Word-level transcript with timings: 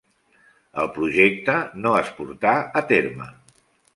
El 0.83 0.89
projecte 0.95 1.59
no 1.83 1.93
es 1.99 2.11
portà 2.21 2.57
a 2.81 2.85
terme. 2.95 3.31